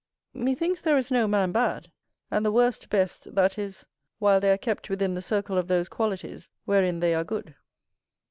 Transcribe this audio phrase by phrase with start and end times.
[0.33, 1.91] Methinks there is no man bad;
[2.31, 3.85] and the worst best, that is,
[4.17, 7.53] while they are kept within the circle of those qualities wherein they are good.